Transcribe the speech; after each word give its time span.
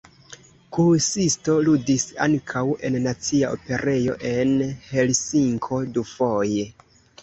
Kuusisto 0.77 1.57
ludis 1.67 2.07
ankaŭ 2.29 2.65
en 2.91 2.99
nacia 3.05 3.55
operejo 3.61 4.19
en 4.35 4.59
Helsinko 4.91 5.85
dufoje. 5.97 6.71